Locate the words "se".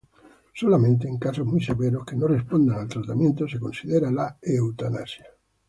3.47-3.59